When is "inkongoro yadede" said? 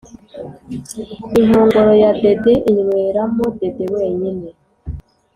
1.39-2.53